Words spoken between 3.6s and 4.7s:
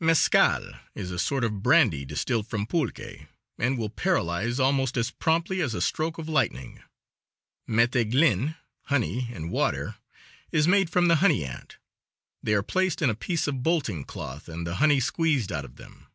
will paralyze